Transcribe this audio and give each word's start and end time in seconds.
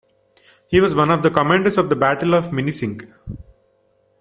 He 0.67 0.81
was 0.81 0.95
one 0.95 1.11
of 1.11 1.21
the 1.21 1.29
commanders 1.29 1.77
of 1.77 1.89
the 1.89 1.95
Battle 1.95 2.33
of 2.33 2.49
Minisink. 2.49 3.07